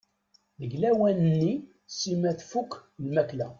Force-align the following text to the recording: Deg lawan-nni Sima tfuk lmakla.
Deg 0.59 0.71
lawan-nni 0.81 1.53
Sima 1.97 2.31
tfuk 2.39 2.71
lmakla. 3.03 3.47